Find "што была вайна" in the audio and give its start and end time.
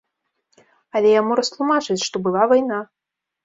2.07-2.85